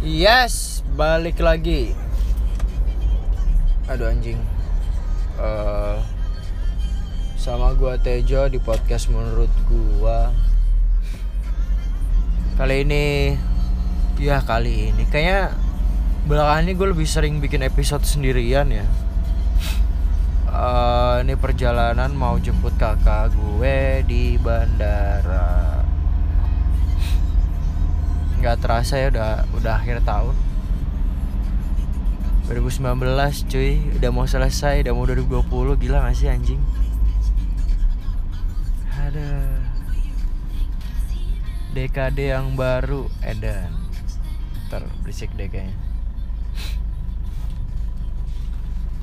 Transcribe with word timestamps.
Yes, 0.00 0.80
balik 0.96 1.44
lagi. 1.44 1.92
Aduh 3.84 4.08
anjing. 4.08 4.40
Eh, 5.36 5.96
sama 7.36 7.76
gua 7.76 8.00
Tejo 8.00 8.48
di 8.48 8.56
podcast 8.56 9.12
menurut 9.12 9.52
gua. 9.68 10.32
Kali 12.56 12.88
ini 12.88 13.36
ya 14.16 14.40
kali 14.40 14.88
ini 14.88 15.04
kayaknya 15.04 15.52
belakangan 16.24 16.64
ini 16.64 16.72
gue 16.76 16.88
lebih 16.92 17.08
sering 17.08 17.36
bikin 17.44 17.60
episode 17.60 18.08
sendirian 18.08 18.72
ya. 18.72 18.88
Eh, 20.48 21.16
ini 21.28 21.36
perjalanan 21.36 22.16
mau 22.16 22.40
jemput 22.40 22.72
kakak 22.80 23.36
gue 23.36 24.00
di 24.08 24.40
bandara 24.40 25.69
nggak 28.40 28.56
terasa 28.64 28.96
ya 28.96 29.12
udah 29.12 29.44
udah 29.52 29.72
akhir 29.76 30.00
tahun. 30.02 30.32
2019 32.50 33.46
cuy. 33.46 33.78
Udah 34.00 34.10
mau 34.10 34.26
selesai 34.26 34.82
udah 34.82 34.92
mau 34.96 35.06
2020 35.06 35.76
gila 35.86 36.02
gak 36.02 36.16
sih 36.18 36.26
anjing? 36.26 36.58
Ada 38.90 39.60
dekade 41.70 42.34
yang 42.34 42.58
baru 42.58 43.06
edan 43.22 43.70
ntar 44.66 44.86
berisik 45.02 45.30
deh 45.38 45.46
kayaknya. 45.46 45.74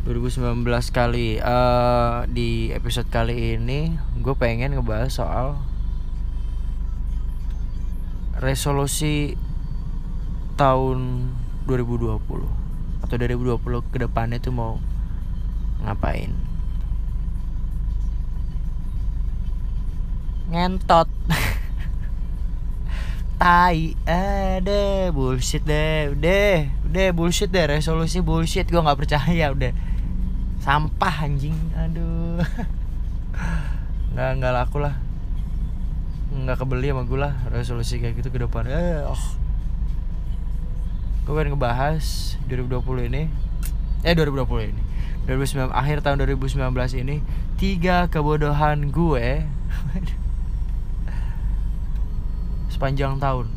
2019 0.07 0.63
kali 0.95 1.40
eh, 1.43 2.17
di 2.31 2.71
episode 2.71 3.12
kali 3.12 3.59
ini 3.59 3.95
gue 4.23 4.35
pengen 4.40 4.76
ngebahas 4.76 5.12
soal 5.12 5.59
resolusi 8.38 9.34
tahun 10.58 11.30
2020 11.66 12.18
atau 13.02 13.16
2020 13.18 13.94
ke 13.94 13.98
depannya 13.98 14.38
tuh 14.38 14.54
mau 14.54 14.74
ngapain? 15.82 16.34
Ngentot. 20.48 21.10
Tai, 23.38 23.94
ada 24.10 25.13
bullshit 25.13 25.62
deh, 25.62 26.10
udah, 26.10 26.74
udah 26.90 27.07
bullshit 27.13 27.54
deh, 27.54 27.70
resolusi 27.70 28.18
bullshit, 28.18 28.66
gue 28.66 28.82
nggak 28.82 28.98
percaya 28.98 29.54
udah, 29.54 29.70
sampah 30.57 31.22
anjing, 31.22 31.54
aduh, 31.77 32.41
nggak 34.18 34.29
nggak 34.41 34.54
laku 34.57 34.82
lah 34.82 35.07
nggak 36.46 36.62
kebeli 36.62 36.93
sama 36.93 37.04
gue 37.10 37.20
lah 37.20 37.34
resolusi 37.49 37.98
kayak 37.98 38.21
gitu 38.21 38.30
ke 38.30 38.40
depan. 38.43 38.70
Eh 38.70 39.02
oh. 39.07 39.24
Gue 41.26 41.34
pengen 41.34 41.57
ngebahas 41.57 42.38
2020 42.46 43.10
ini. 43.10 43.24
Eh 44.05 44.13
2020 44.13 44.71
ini. 44.71 44.82
2019 45.27 45.76
akhir 45.76 46.05
tahun 46.05 46.24
2019 46.24 47.04
ini 47.04 47.20
tiga 47.60 48.07
kebodohan 48.07 48.94
gue 48.94 49.44
sepanjang 52.74 53.20
tahun. 53.20 53.51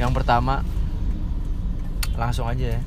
Yang 0.00 0.12
pertama 0.12 0.64
langsung 2.16 2.48
aja 2.48 2.76
ya 2.76 2.80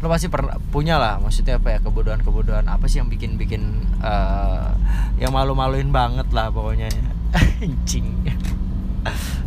lo 0.00 0.08
pasti 0.08 0.32
pernah 0.32 0.56
punya 0.72 0.96
lah 0.96 1.20
maksudnya 1.20 1.60
apa 1.60 1.76
ya 1.76 1.78
kebodohan 1.84 2.24
kebodohan 2.24 2.64
apa 2.72 2.88
sih 2.88 3.04
yang 3.04 3.12
bikin 3.12 3.36
bikin 3.36 3.84
uh, 4.00 4.72
yang 5.20 5.28
malu 5.28 5.52
maluin 5.52 5.92
banget 5.92 6.24
lah 6.32 6.48
pokoknya. 6.48 6.88
Anjing. 7.64 8.16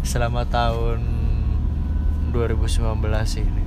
Selama 0.06 0.46
tahun 0.46 1.02
2019 2.30 2.86
ini. 3.42 3.64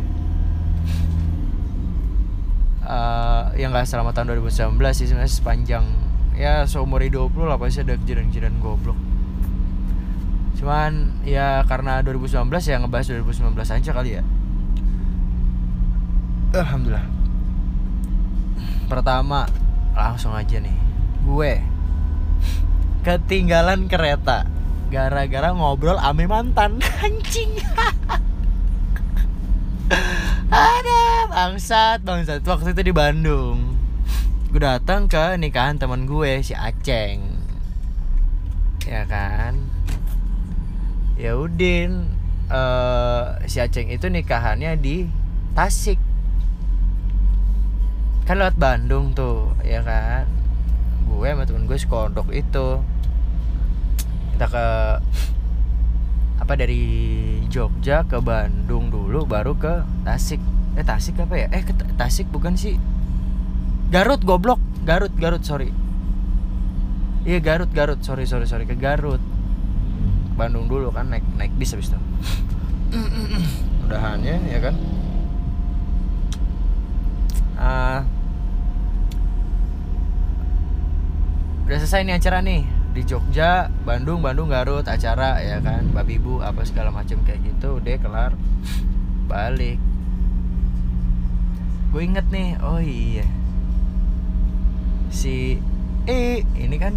Uh, 2.87 3.51
yang 3.59 3.75
nggak 3.75 3.91
selama 3.91 4.15
tahun 4.15 4.39
2019 4.39 4.79
sih 4.95 5.11
sebenarnya 5.11 5.33
sepanjang 5.35 5.85
ya 6.39 6.63
seumur 6.71 7.03
hidup 7.03 7.35
lo 7.35 7.51
lah 7.51 7.59
pasti 7.59 7.83
ada 7.83 7.99
kejadian-kejadian 7.99 8.63
goblok. 8.63 8.95
Cuman 10.55 11.19
ya 11.27 11.67
karena 11.67 11.99
2019 12.07 12.47
ya 12.63 12.79
ngebahas 12.79 13.11
2019 13.11 13.59
aja 13.59 13.91
kali 13.91 14.23
ya 14.23 14.25
Alhamdulillah. 16.61 17.07
Pertama 18.87 19.51
Langsung 19.97 20.37
aja 20.37 20.61
nih. 20.61 20.77
Gue 21.25 21.61
Ketinggalan 23.01 23.89
kereta 23.89 24.45
Gara-gara 24.93 25.51
ngobrol 25.51 25.99
ame 25.99 26.31
mantan 26.31 26.79
Anjing. 27.05 27.59
Ada 30.47 31.03
Bangsat 31.27 32.07
Bangsat. 32.07 32.47
Waktu 32.47 32.71
itu 32.77 32.83
di 32.87 32.95
Bandung. 32.95 33.75
Gue 34.55 34.63
datang 34.63 35.11
ke 35.11 35.35
nikahan 35.43 35.77
teman 35.77 36.07
gue 36.07 36.41
Si 36.47 36.55
Aceng. 36.55 37.19
Ya 38.87 39.03
kan? 39.11 39.59
Ya 41.19 41.35
Udin 41.35 42.07
uh, 42.47 43.43
Si 43.51 43.59
Aceng 43.59 43.91
itu 43.91 44.07
nikahannya 44.07 44.79
di 44.79 45.11
Tasik 45.57 45.99
kan 48.27 48.43
lewat 48.43 48.59
Bandung 48.59 49.15
tuh 49.15 49.55
ya 49.63 49.87
kan? 49.87 50.27
Gue 51.07 51.31
sama 51.31 51.47
temen 51.47 51.71
gue 51.71 51.79
sekondok 51.79 52.35
itu. 52.35 52.83
Kita 54.35 54.47
ke 54.51 54.67
apa 56.43 56.53
dari 56.59 56.83
Jogja 57.47 58.03
ke 58.05 58.19
Bandung 58.19 58.91
dulu 58.91 59.23
baru 59.25 59.55
ke 59.55 59.87
Tasik. 60.03 60.43
Eh 60.75 60.83
Tasik 60.83 61.23
apa 61.23 61.39
ya? 61.39 61.47
Eh 61.55 61.63
ke 61.63 61.73
Tasik 61.95 62.27
bukan 62.35 62.59
sih? 62.59 62.75
Garut 63.95 64.21
goblok. 64.27 64.59
Garut 64.83 65.15
Garut 65.15 65.47
sorry. 65.47 65.71
Iya 67.23 67.39
Garut 67.39 67.71
Garut. 67.71 68.03
Sorry 68.03 68.27
sorry 68.27 68.51
sorry. 68.51 68.67
Ke 68.67 68.75
Garut. 68.75 69.23
Bandung 70.35 70.67
dulu 70.67 70.91
kan 70.91 71.09
naik 71.09 71.25
naik 71.39 71.55
bis 71.55 71.73
habis 71.73 71.95
itu. 71.95 72.01
Udahannya 73.87 74.37
ya 74.51 74.59
kan? 74.61 74.75
Uh, 77.57 78.05
udah 81.67 81.83
selesai 81.83 82.07
nih 82.07 82.15
acara 82.15 82.39
nih. 82.47 82.63
Di 82.97 83.03
Jogja, 83.05 83.69
Bandung, 83.85 84.25
Bandung, 84.25 84.49
Garut 84.49 84.87
acara 84.87 85.37
ya 85.43 85.61
kan, 85.61 85.91
babi 85.93 86.17
bu 86.17 86.41
apa 86.41 86.65
segala 86.65 86.89
macam 86.89 87.21
kayak 87.27 87.43
gitu, 87.45 87.83
udah 87.83 87.99
kelar. 88.01 88.33
Balik. 89.27 89.77
Gue 91.93 92.03
inget 92.07 92.25
nih, 92.33 92.57
oh 92.63 92.81
iya. 92.81 93.27
Si 95.11 95.61
eh 96.07 96.47
ini 96.55 96.77
kan 96.79 96.95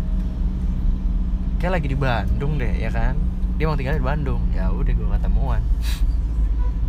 kayak 1.58 1.82
lagi 1.82 1.88
di 1.90 1.98
Bandung 1.98 2.62
deh 2.62 2.80
ya 2.80 2.94
kan, 2.94 3.18
dia 3.58 3.68
mau 3.68 3.76
tinggal 3.76 3.98
di 3.98 4.06
Bandung, 4.06 4.40
ya 4.56 4.72
udah 4.72 4.94
gue 4.94 5.08
ketemuan. 5.20 5.66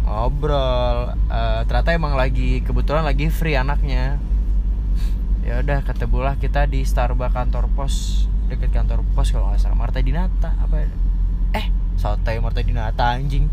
Ngobrol. 0.06 1.16
Uh, 1.26 1.62
ternyata 1.66 1.90
emang 1.96 2.14
lagi 2.14 2.62
kebetulan 2.62 3.02
lagi 3.02 3.26
free 3.30 3.58
anaknya 3.58 4.22
ya 5.40 5.64
udah 5.64 5.80
ketemulah 5.82 6.36
kita 6.36 6.68
di 6.68 6.84
Starbucks 6.84 7.32
kantor 7.32 7.64
pos 7.72 8.26
deket 8.50 8.74
kantor 8.74 9.00
pos 9.16 9.32
kalau 9.32 9.50
nggak 9.50 9.60
salah. 9.62 9.78
Marta 9.78 10.02
Dinata 10.02 10.52
apa 10.58 10.84
ya? 10.84 10.88
eh 11.56 11.66
sotoy 11.96 12.38
Marta 12.38 12.60
Dinata 12.60 13.16
anjing. 13.16 13.48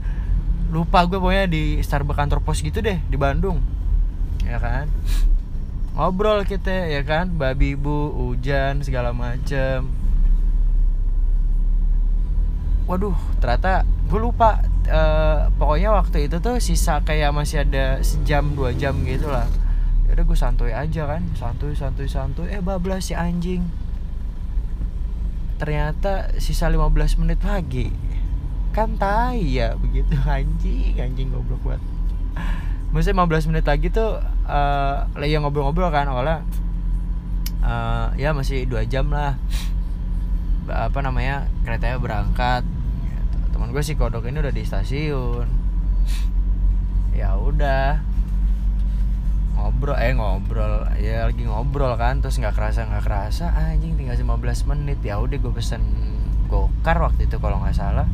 Lupa 0.67 1.07
gue 1.07 1.15
pokoknya 1.15 1.47
di 1.47 1.79
Starbucks 1.79 2.17
kantor 2.17 2.39
pos 2.43 2.59
gitu 2.59 2.83
deh 2.83 2.99
di 3.07 3.15
Bandung. 3.15 3.63
Ya 4.43 4.59
kan? 4.59 4.91
Ngobrol 5.95 6.43
kita 6.43 6.91
ya 6.91 7.01
kan? 7.01 7.33
Babi 7.33 7.73
bu 7.73 8.11
hujan 8.13 8.83
segala 8.83 9.15
macem. 9.15 9.87
Waduh 12.87 13.15
ternyata 13.39 13.83
gue 14.07 14.19
lupa 14.19 14.63
uh, 14.87 15.51
pokoknya 15.59 15.91
waktu 15.91 16.31
itu 16.31 16.39
tuh 16.39 16.63
sisa 16.63 17.03
kayak 17.03 17.35
masih 17.35 17.67
ada 17.67 17.99
sejam 17.99 18.55
dua 18.55 18.71
jam 18.71 18.95
gitu 19.03 19.27
lah 19.27 19.43
ya 20.07 20.15
udah 20.15 20.23
gue 20.23 20.37
santuy 20.39 20.71
aja 20.71 21.03
kan. 21.05 21.21
Santuy 21.35 21.75
santuy 21.75 22.07
santuy. 22.07 22.47
Eh 22.47 22.63
bablas 22.63 23.11
si 23.11 23.13
anjing. 23.13 23.67
Ternyata 25.59 26.31
sisa 26.39 26.71
15 26.71 27.19
menit 27.19 27.43
lagi. 27.43 27.91
Kan 28.71 28.95
tai 28.95 29.43
ya 29.43 29.75
begitu. 29.75 30.15
Anjing 30.29 30.95
anjing 30.95 31.33
goblok 31.33 31.61
banget. 31.65 31.83
Maksudnya 32.93 33.25
15 33.25 33.49
menit 33.51 33.65
lagi 33.67 33.87
tuh 33.91 34.21
uh, 34.47 34.97
lagi 35.17 35.33
ngobrol-ngobrol 35.35 35.91
kan 35.91 36.07
awalnya. 36.07 36.45
Uh, 37.65 38.13
ya 38.15 38.31
masih 38.31 38.63
dua 38.69 38.87
jam 38.87 39.11
lah. 39.11 39.35
Apa 40.69 41.03
namanya 41.03 41.49
keretanya 41.65 41.99
berangkat. 41.99 42.63
Teman 43.51 43.73
gue 43.73 43.83
si 43.83 43.97
kodok 43.97 44.29
ini 44.29 44.39
udah 44.39 44.53
di 44.53 44.63
stasiun. 44.63 45.49
Ya 47.17 47.33
udah 47.33 47.97
ngobrol 49.57 49.97
eh 49.97 50.13
ngobrol. 50.13 50.85
Ya 51.01 51.25
lagi 51.25 51.43
ngobrol 51.43 51.97
kan 51.97 52.21
terus 52.21 52.37
nggak 52.37 52.53
kerasa 52.53 52.85
nggak 52.85 53.03
kerasa 53.03 53.51
anjing 53.57 53.97
tinggal 53.97 54.15
15 54.15 54.69
menit. 54.69 55.01
Ya 55.01 55.17
udah 55.17 55.37
gue 55.37 55.53
pesen 55.53 55.81
gokar 56.47 57.01
waktu 57.01 57.25
itu 57.25 57.41
kalau 57.41 57.59
nggak 57.59 57.75
salah. 57.75 58.07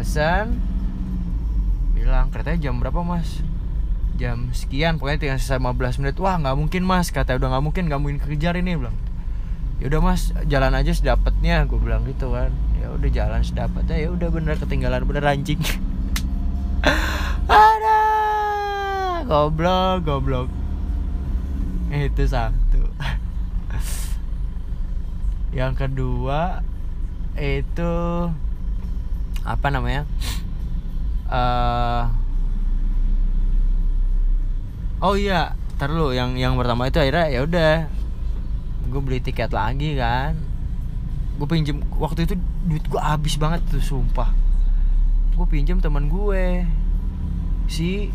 Pesan 0.00 0.56
bilang 1.92 2.32
keretanya 2.32 2.72
jam 2.72 2.80
berapa 2.80 3.04
mas? 3.04 3.44
Jam 4.16 4.48
sekian 4.56 4.96
pokoknya 4.96 5.18
tinggal 5.20 5.38
sisa 5.38 5.60
15 5.60 6.00
menit. 6.00 6.16
Wah 6.16 6.40
nggak 6.40 6.56
mungkin 6.56 6.82
mas 6.88 7.12
kata 7.12 7.36
udah 7.36 7.52
nggak 7.52 7.64
mungkin 7.64 7.82
nggak 7.92 8.00
mungkin 8.00 8.18
kejar 8.18 8.56
ini 8.56 8.80
bilang. 8.80 8.96
Ya 9.80 9.88
udah 9.88 10.00
mas 10.00 10.32
jalan 10.48 10.72
aja 10.76 10.92
sedapatnya 10.92 11.68
gue 11.68 11.78
bilang 11.80 12.08
gitu 12.08 12.32
kan. 12.32 12.52
Ya 12.80 12.88
udah 12.92 13.08
jalan 13.12 13.40
sedapatnya 13.44 13.96
ya 14.00 14.08
udah 14.08 14.28
bener 14.32 14.56
ketinggalan 14.56 15.04
bener 15.04 15.24
anjing. 15.28 15.60
Ada 17.50 17.99
goblok 19.30 20.02
goblok. 20.02 20.50
Itu 21.94 22.26
satu. 22.26 22.82
Yang 25.58 25.86
kedua 25.86 26.66
itu 27.38 27.94
apa 29.46 29.66
namanya? 29.70 30.02
Uh, 31.30 32.10
oh 34.98 35.14
iya 35.14 35.54
ntar 35.78 35.94
lu 35.94 36.10
yang 36.10 36.34
yang 36.34 36.58
pertama 36.58 36.90
itu 36.90 36.98
akhirnya 36.98 37.30
ya 37.30 37.46
udah. 37.46 37.86
Gue 38.90 38.98
beli 38.98 39.22
tiket 39.22 39.54
lagi 39.54 39.94
kan. 39.94 40.34
Gue 41.38 41.46
pinjem 41.46 41.86
waktu 42.02 42.26
itu 42.26 42.34
duit 42.66 42.82
gue 42.82 42.98
habis 42.98 43.38
banget 43.38 43.62
tuh 43.70 43.78
sumpah. 43.78 44.34
Gue 45.38 45.46
pinjem 45.46 45.78
teman 45.78 46.10
gue 46.10 46.66
si 47.70 48.10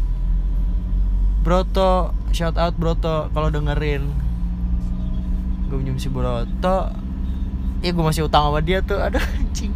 Broto 1.46 2.10
shout 2.34 2.58
out 2.58 2.74
Broto 2.74 3.30
kalau 3.30 3.54
dengerin. 3.54 4.10
Gue 5.70 5.78
pinjem 5.78 6.02
si 6.02 6.10
Broto. 6.10 6.90
Ya 7.86 7.94
gue 7.94 8.02
masih 8.02 8.26
utang 8.26 8.50
sama 8.50 8.66
dia 8.66 8.82
tuh 8.82 8.98
ada 8.98 9.22
anjing. 9.22 9.70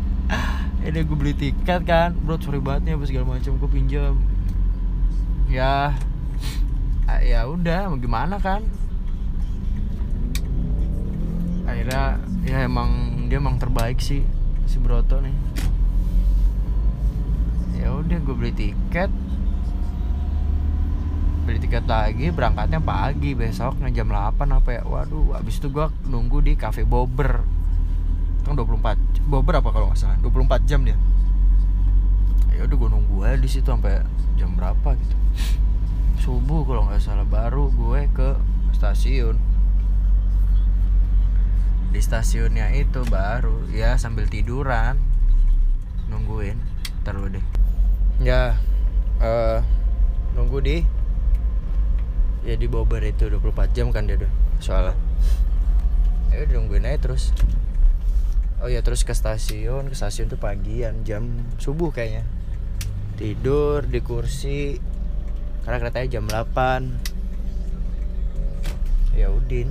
Ini 0.81 1.06
gue 1.06 1.13
beli 1.13 1.38
tiket 1.38 1.86
kan. 1.86 2.18
Bro 2.25 2.42
sorry 2.42 2.57
banget 2.57 2.89
nih 2.89 3.06
segala 3.06 3.38
macam 3.38 3.62
gue 3.62 3.69
pinjam. 3.69 4.18
Ya 5.45 5.94
ya 7.21 7.45
udah 7.45 7.86
mau 7.94 8.01
gimana 8.01 8.42
kan? 8.42 8.65
Akhirnya 11.69 12.18
ya 12.50 12.65
emang 12.65 12.89
dia 13.30 13.38
emang 13.38 13.62
terbaik 13.62 14.01
sih 14.01 14.25
si 14.65 14.81
Broto 14.81 15.22
nih. 15.22 15.38
Ya 17.77 17.94
udah 17.94 18.18
gue 18.18 18.33
beli 18.33 18.57
tiket 18.57 19.13
beli 21.50 21.66
tiket 21.66 21.90
lagi 21.90 22.30
berangkatnya 22.30 22.78
pagi 22.78 23.34
besok 23.34 23.81
jam 23.90 24.13
8 24.13 24.38
apa 24.38 24.69
ya. 24.69 24.86
Waduh 24.86 25.34
abis 25.42 25.57
itu 25.57 25.74
gue 25.74 25.90
nunggu 26.06 26.46
di 26.46 26.54
cafe 26.54 26.86
Bobber 26.86 27.42
kan 28.46 28.54
24 28.54 29.25
bawa 29.25 29.42
berapa 29.42 29.66
kalau 29.74 29.90
nggak 29.90 29.98
salah? 29.98 30.22
24 30.22 30.69
jam 30.69 30.86
dia. 30.86 30.94
Ya 32.54 32.69
udah 32.69 32.78
gue 32.78 32.90
nunggu 32.94 33.18
aja 33.25 33.42
di 33.42 33.50
situ 33.50 33.66
sampai 33.66 34.06
jam 34.38 34.54
berapa 34.54 34.94
gitu. 34.94 35.16
Subuh 36.22 36.69
kalau 36.69 36.86
nggak 36.86 37.01
salah 37.01 37.25
baru 37.25 37.74
gue 37.74 38.06
ke 38.13 38.38
stasiun. 38.78 39.42
Di 41.90 41.98
stasiunnya 41.98 42.78
itu 42.78 43.01
baru 43.10 43.66
ya 43.74 43.98
sambil 43.98 44.30
tiduran 44.30 45.01
nungguin. 46.13 46.62
Terus 47.01 47.25
deh. 47.34 47.46
Ya 48.22 48.54
uh, 49.18 49.66
nunggu 50.38 50.62
di 50.62 50.78
ya 52.50 52.57
di 52.57 52.66
Bobber 52.66 53.06
itu 53.06 53.30
24 53.30 53.78
jam 53.78 53.94
kan 53.94 54.10
dia 54.10 54.18
tuh. 54.18 54.31
Soalnya. 54.57 54.98
Ya 56.34 56.42
udah 56.46 56.54
nungguin 56.57 56.90
aja 56.90 56.98
terus. 56.98 57.30
Oh 58.60 58.66
ya 58.66 58.81
terus 58.81 59.06
ke 59.06 59.13
stasiun. 59.13 59.94
Ke 59.94 59.96
stasiun 59.96 60.34
tuh 60.34 60.42
pagian 60.42 61.06
jam 61.06 61.46
subuh 61.62 61.94
kayaknya. 61.94 62.25
Tidur 63.22 63.86
di 63.86 64.01
kursi. 64.01 64.81
Karena 65.62 65.78
keretanya 65.78 66.10
jam 66.10 66.25
8 66.25 69.13
ya 69.13 69.30
udin. 69.30 69.69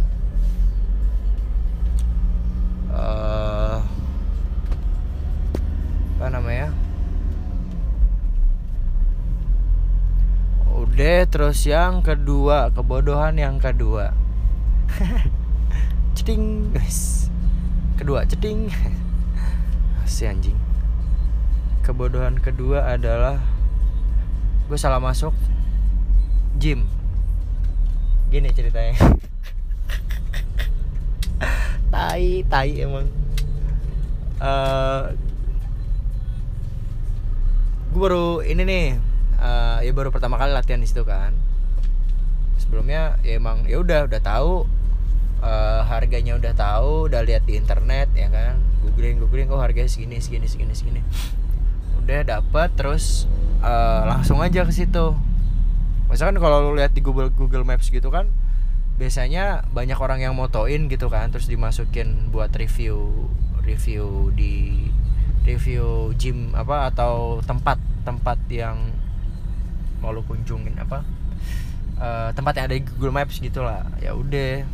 Uh, 2.95 3.83
apa 6.19 6.35
namanya 6.35 6.75
udah 10.89 11.29
terus 11.29 11.69
yang 11.69 12.01
kedua 12.01 12.73
kebodohan 12.73 13.37
yang 13.37 13.61
kedua. 13.61 14.17
Ceding. 16.17 16.73
Guys 16.73 17.29
kedua 17.99 18.23
ceding. 18.25 18.71
Si 20.09 20.25
anjing. 20.25 20.57
Kebodohan 21.85 22.41
kedua 22.41 22.97
adalah 22.97 23.37
gue 24.65 24.79
salah 24.81 24.97
masuk 25.05 25.37
gym. 26.57 26.89
Gini 28.33 28.49
ceritanya. 28.57 28.97
Tai 31.93 32.29
tai 32.49 32.73
emang. 32.81 33.05
Uh, 34.41 35.13
gue 37.93 38.01
baru 38.01 38.41
ini 38.41 38.63
nih 38.65 38.87
uh, 39.39 39.79
ya 39.81 39.91
baru 39.95 40.11
pertama 40.11 40.37
kali 40.37 40.53
latihan 40.53 40.83
di 40.83 40.89
situ 40.91 41.07
kan. 41.07 41.35
Sebelumnya 42.59 43.17
ya 43.25 43.39
emang 43.39 43.65
ya 43.65 43.81
udah 43.81 44.11
udah 44.11 44.21
tahu 44.21 44.67
uh, 45.41 45.81
harganya 45.87 46.37
udah 46.37 46.53
tahu 46.53 47.09
udah 47.09 47.23
lihat 47.25 47.47
di 47.47 47.57
internet 47.57 48.13
ya 48.13 48.29
kan. 48.29 48.61
Googling 48.85 49.23
googling 49.23 49.49
oh 49.51 49.63
harganya 49.63 49.89
segini 49.89 50.19
segini 50.19 50.51
segini 50.51 50.75
segini. 50.75 51.01
Udah 52.03 52.23
dapat 52.27 52.75
terus 52.75 53.25
uh, 53.63 54.05
langsung 54.05 54.43
aja 54.45 54.67
ke 54.67 54.73
situ. 54.75 55.15
Misalkan 56.11 56.41
kalau 56.41 56.69
lu 56.69 56.79
lihat 56.79 56.93
di 56.93 57.01
Google 57.01 57.33
Google 57.33 57.65
Maps 57.65 57.89
gitu 57.89 58.09
kan 58.09 58.29
biasanya 58.99 59.63
banyak 59.71 59.95
orang 59.95 60.27
yang 60.27 60.35
motoin 60.35 60.91
gitu 60.91 61.07
kan 61.07 61.31
terus 61.31 61.47
dimasukin 61.47 62.35
buat 62.35 62.51
review 62.51 63.31
review 63.63 64.35
di 64.35 64.91
review 65.47 66.11
gym 66.19 66.51
apa 66.59 66.91
atau 66.91 67.39
tempat 67.47 67.79
tempat 68.03 68.43
yang 68.51 68.98
mau 69.99 70.15
lu 70.15 70.23
kunjungin 70.23 70.79
apa 70.79 71.03
uh, 71.99 72.31
tempat 72.33 72.53
yang 72.59 72.67
ada 72.71 72.77
di 72.79 72.85
Google 72.87 73.15
Maps 73.15 73.43
gitulah 73.43 73.87
ya 73.99 74.15
udah 74.15 74.65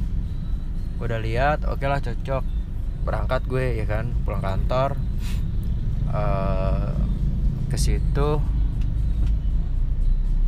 gue 0.94 1.06
udah 1.10 1.20
lihat 1.20 1.66
oke 1.66 1.82
okay 1.82 1.88
lah 1.90 2.00
cocok. 2.00 2.44
Berangkat 3.04 3.44
gue 3.50 3.76
ya 3.76 3.84
kan 3.84 4.14
pulang 4.22 4.40
kantor. 4.40 4.96
Uh, 6.14 6.94
ke 7.66 7.74
situ 7.74 8.38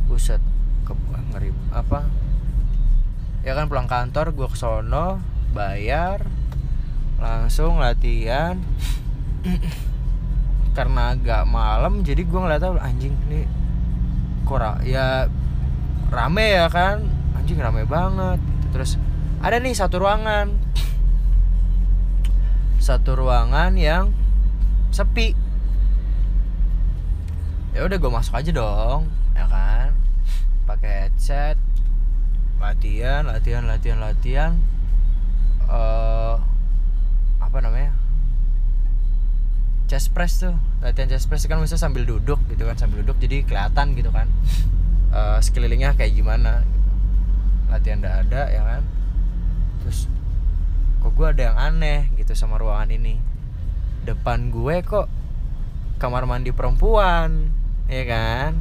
buset 0.07 0.39
ke 0.87 0.95
ngeri 1.35 1.51
apa? 1.75 2.07
Ya 3.43 3.53
kan 3.53 3.67
pulang 3.67 3.91
kantor 3.91 4.31
gue 4.31 4.47
ke 4.47 4.57
sono 4.57 5.19
bayar 5.51 6.23
langsung 7.19 7.83
latihan. 7.83 8.57
Karena 10.77 11.13
agak 11.13 11.43
malam 11.43 12.01
jadi 12.07 12.23
gue 12.23 12.39
ngeliat 12.39 12.63
anjing 12.79 13.13
ini 13.27 13.56
kok 14.47 14.87
ya 14.87 15.27
rame 16.07 16.47
ya 16.55 16.71
kan? 16.71 17.03
Anjing 17.35 17.59
rame 17.59 17.83
banget. 17.83 18.39
Terus 18.71 18.95
ada 19.43 19.59
nih 19.59 19.75
satu 19.75 19.99
ruangan. 19.99 20.55
Satu 22.79 23.19
ruangan 23.19 23.75
yang 23.75 24.15
sepi. 24.95 25.35
Ya 27.75 27.83
udah 27.83 27.97
gue 27.99 28.11
masuk 28.11 28.33
aja 28.39 28.51
dong 28.55 29.11
ya 29.35 29.45
kan? 29.51 29.91
Pakai 30.63 31.11
headset. 31.11 31.59
Latihan 32.57 33.27
latihan 33.27 33.67
latihan 33.67 33.99
latihan. 33.99 34.51
Uh, 35.67 36.39
apa 37.43 37.59
namanya 37.59 37.91
chest 39.87 40.11
press 40.11 40.43
tuh 40.43 40.53
latihan 40.83 41.07
chest 41.07 41.31
press 41.31 41.47
kan 41.47 41.63
bisa 41.63 41.79
sambil 41.79 42.03
duduk 42.03 42.37
gitu 42.51 42.67
kan 42.67 42.75
sambil 42.75 43.01
duduk 43.01 43.17
jadi 43.23 43.47
kelihatan 43.47 43.95
gitu 43.95 44.11
kan. 44.11 44.27
Uh, 45.07 45.39
sekelilingnya 45.39 45.95
kayak 45.95 46.13
gimana 46.13 46.67
latihan 47.71 48.03
dada 48.03 48.51
ya 48.51 48.61
kan? 48.61 48.83
Terus 49.81 50.11
kok 50.99 51.11
gue 51.15 51.27
ada 51.31 51.41
yang 51.51 51.57
aneh 51.57 52.11
gitu 52.19 52.35
sama 52.35 52.59
ruangan 52.59 52.91
ini. 52.91 53.17
Depan 54.03 54.51
gue 54.51 54.83
kok 54.83 55.07
kamar 55.97 56.27
mandi 56.27 56.51
perempuan 56.51 57.49
ya 57.87 58.03
kan? 58.03 58.51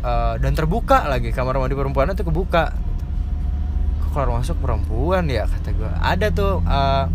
Uh, 0.00 0.34
dan 0.40 0.56
terbuka 0.56 1.04
lagi 1.04 1.28
kamar 1.30 1.60
mandi 1.60 1.76
perempuan 1.76 2.08
itu 2.08 2.24
kebuka. 2.24 2.72
Kok 4.00 4.08
keluar 4.16 4.40
masuk 4.40 4.56
perempuan 4.64 5.28
ya 5.28 5.44
kata 5.44 5.76
gue 5.76 5.92
ada 6.00 6.26
tuh 6.32 6.64
uh, 6.64 7.12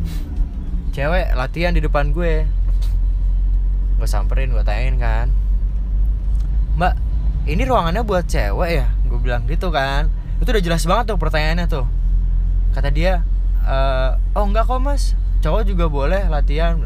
cewek 0.94 1.34
latihan 1.34 1.74
di 1.74 1.82
depan 1.82 2.14
gue. 2.14 2.46
Gue 3.98 4.08
samperin 4.08 4.54
gue 4.54 4.62
tanyain 4.62 4.96
kan. 5.02 5.28
Mbak 6.78 6.94
ini 7.50 7.66
ruangannya 7.66 8.06
buat 8.06 8.30
cewek 8.30 8.70
ya? 8.70 8.88
Gue 9.10 9.18
bilang 9.18 9.50
gitu 9.50 9.74
kan. 9.74 10.14
Itu 10.38 10.54
udah 10.54 10.64
jelas 10.64 10.86
banget 10.86 11.06
tuh 11.12 11.18
pertanyaannya 11.18 11.66
tuh. 11.66 11.86
Kata 12.78 12.94
dia 12.94 13.26
e, 13.66 13.78
oh 14.38 14.46
enggak 14.46 14.70
kok 14.70 14.80
mas. 14.80 15.18
Cowok 15.42 15.66
juga 15.66 15.90
boleh 15.90 16.30
latihan. 16.30 16.78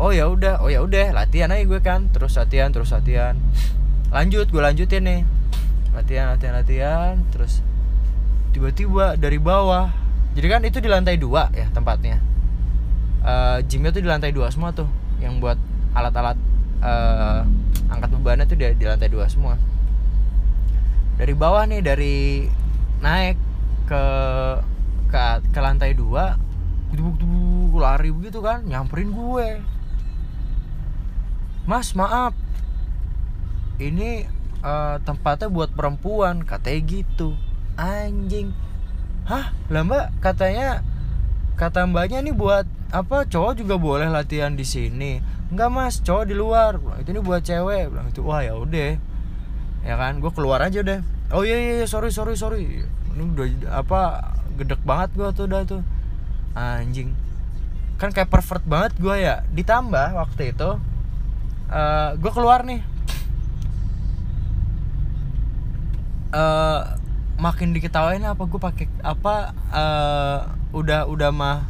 Oh 0.00 0.14
ya 0.14 0.30
udah 0.30 0.64
oh 0.64 0.70
ya 0.72 0.80
udah 0.80 1.12
latihan 1.12 1.50
aja 1.50 1.66
gue 1.66 1.80
kan. 1.82 2.06
Terus 2.14 2.38
latihan 2.38 2.70
terus 2.70 2.94
latihan. 2.94 3.34
Lanjut 4.14 4.46
gue 4.46 4.62
lanjutin 4.62 5.02
nih. 5.02 5.20
Latihan 5.90 6.30
latihan 6.30 6.54
latihan 6.54 7.14
terus 7.34 7.66
tiba-tiba 8.54 9.18
dari 9.18 9.42
bawah. 9.42 9.90
Jadi 10.38 10.46
kan 10.46 10.62
itu 10.62 10.78
di 10.78 10.86
lantai 10.86 11.18
dua 11.18 11.50
ya 11.50 11.66
tempatnya 11.74 12.30
uh, 13.24 13.58
gymnya 13.66 13.90
tuh 13.92 14.02
di 14.04 14.08
lantai 14.08 14.30
dua 14.34 14.52
semua 14.52 14.70
tuh. 14.74 14.88
Yang 15.20 15.40
buat 15.40 15.58
alat-alat 15.92 16.38
uh, 16.80 17.42
angkat 17.90 18.10
bebannya 18.16 18.44
tuh 18.46 18.56
di, 18.56 18.64
di 18.76 18.84
lantai 18.84 19.08
dua 19.10 19.26
semua. 19.28 19.56
Dari 21.20 21.34
bawah 21.36 21.68
nih 21.68 21.80
dari 21.84 22.48
naik 23.00 23.36
ke 23.88 24.04
ke, 25.10 25.22
ke 25.50 25.60
lantai 25.60 25.92
dua 25.96 26.38
gue 27.70 27.80
lari 27.80 28.10
begitu 28.12 28.42
kan 28.44 28.66
nyamperin 28.66 29.14
gue. 29.14 29.48
Mas 31.64 31.94
maaf. 31.96 32.36
Ini 33.80 34.28
uh, 34.60 35.00
tempatnya 35.00 35.48
buat 35.48 35.72
perempuan 35.72 36.44
katanya 36.44 36.80
gitu. 36.84 37.38
Anjing. 37.80 38.52
Hah? 39.24 39.56
Lah 39.72 39.82
mbak 39.86 40.12
katanya 40.20 40.84
kata 41.56 41.88
mbaknya 41.88 42.20
nih 42.20 42.36
buat 42.36 42.68
apa 42.90 43.26
cowok 43.26 43.62
juga 43.62 43.74
boleh 43.78 44.10
latihan 44.10 44.54
di 44.54 44.66
sini. 44.66 45.22
Enggak 45.50 45.70
mas 45.70 45.94
cowok 46.02 46.24
di 46.26 46.34
luar. 46.34 46.78
Itu 46.98 47.14
ini 47.14 47.20
buat 47.22 47.42
cewek. 47.46 47.90
Bilang 47.94 48.08
itu 48.10 48.20
wah 48.26 48.42
ya 48.42 48.58
udah. 48.58 48.98
Ya 49.86 49.94
kan 49.96 50.18
gue 50.20 50.30
keluar 50.34 50.60
aja 50.60 50.84
deh 50.84 51.00
oh 51.30 51.46
iya, 51.46 51.56
iya 51.56 51.72
iya 51.82 51.86
sorry 51.86 52.10
sorry 52.10 52.34
sorry. 52.34 52.82
Ini 53.14 53.22
udah 53.22 53.46
apa 53.82 54.34
gedek 54.58 54.82
banget 54.82 55.14
gue 55.14 55.28
tuh 55.34 55.44
udah 55.46 55.62
tuh. 55.66 55.82
Anjing. 56.58 57.14
Kan 57.96 58.10
kayak 58.10 58.30
pervert 58.30 58.64
banget 58.66 58.98
gue 58.98 59.16
ya. 59.16 59.46
Ditambah 59.54 60.18
waktu 60.18 60.54
itu 60.54 60.70
uh, 60.70 60.78
eh, 61.70 62.10
gue 62.18 62.32
keluar 62.34 62.66
nih. 62.66 62.82
Uh, 66.30 66.86
makin 67.42 67.74
diketawain 67.74 68.22
apa 68.22 68.46
gue 68.46 68.60
pakai 68.62 68.86
apa 69.02 69.50
uh, 69.74 70.38
udah 70.70 71.10
udah 71.10 71.34
mah 71.34 71.66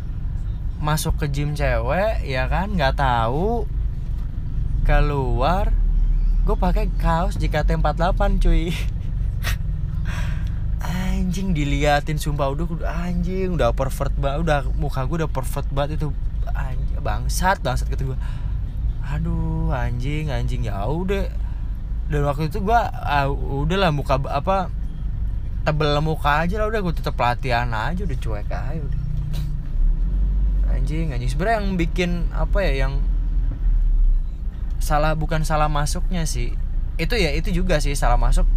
masuk 0.81 1.21
ke 1.21 1.29
gym 1.29 1.53
cewek 1.53 2.25
ya 2.25 2.49
kan? 2.49 2.73
Nggak 2.73 2.97
tahu. 2.97 3.69
Keluar. 4.89 5.71
Gue 6.49 6.57
pakai 6.57 6.89
kaos 6.97 7.37
JKT48 7.37 8.21
cuy. 8.41 8.73
Anjing 10.81 11.53
diliatin 11.53 12.17
sumpah. 12.17 12.49
Udah 12.49 12.67
anjing 13.05 13.55
udah 13.55 13.77
pervert 13.77 14.17
banget 14.17 14.49
udah 14.49 14.59
muka 14.81 15.05
gue 15.05 15.17
udah 15.23 15.31
pervert 15.31 15.69
banget 15.69 16.01
itu. 16.01 16.09
Anjing 16.51 16.99
bangsat 17.01 17.61
bangsat 17.61 17.89
kata 17.89 18.13
gue 18.13 18.19
aduh 19.05 19.69
anjing 19.71 20.33
anjing. 20.33 20.65
Ya 20.65 20.81
udah. 20.89 21.29
Dan 22.09 22.27
waktu 22.27 22.49
itu 22.49 22.59
gue 22.65 22.81
uh, 22.81 23.29
udahlah 23.31 23.93
muka 23.93 24.19
apa 24.27 24.73
tebel 25.63 26.01
muka 26.01 26.49
aja 26.49 26.57
lah 26.57 26.73
udah. 26.73 26.81
Gue 26.81 26.95
tetap 26.97 27.21
latihan 27.21 27.69
aja 27.69 28.01
udah 28.01 28.19
cuek 28.19 28.49
aja 28.49 28.81
udah 28.81 29.00
anjing 30.81 31.13
anjing. 31.13 31.29
Sebenarnya 31.29 31.61
yang 31.61 31.77
bikin 31.77 32.11
apa 32.33 32.59
ya 32.65 32.89
yang 32.89 33.05
salah 34.81 35.13
bukan 35.13 35.45
salah 35.45 35.69
masuknya 35.69 36.25
sih. 36.25 36.57
Itu 36.97 37.21
ya 37.21 37.37
itu 37.37 37.53
juga 37.53 37.79
sih 37.85 37.93
salah 37.93 38.17
masuk. 38.17 38.49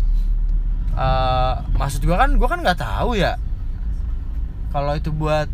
Uh, 0.94 1.60
maksud 1.76 2.06
gue 2.06 2.16
kan 2.16 2.32
gue 2.38 2.48
kan 2.48 2.62
nggak 2.62 2.78
tahu 2.78 3.18
ya 3.18 3.42
kalau 4.70 4.94
itu 4.94 5.12
buat 5.12 5.52